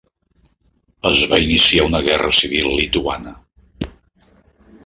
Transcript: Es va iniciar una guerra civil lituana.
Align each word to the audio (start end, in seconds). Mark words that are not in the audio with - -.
Es 1.09 1.19
va 1.33 1.39
iniciar 1.43 1.85
una 1.89 2.01
guerra 2.09 2.33
civil 2.39 2.73
lituana. 2.81 3.37